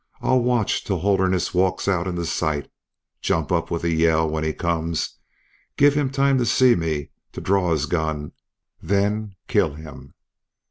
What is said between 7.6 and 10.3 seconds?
his gun then kill him!"